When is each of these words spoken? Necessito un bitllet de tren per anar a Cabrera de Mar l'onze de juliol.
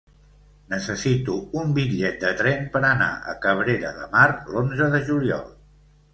Necessito 0.69 1.35
un 1.63 1.75
bitllet 1.75 2.17
de 2.23 2.31
tren 2.39 2.65
per 2.77 2.81
anar 2.89 3.11
a 3.33 3.37
Cabrera 3.45 3.93
de 4.01 4.09
Mar 4.17 4.27
l'onze 4.57 4.91
de 4.97 5.05
juliol. 5.13 5.47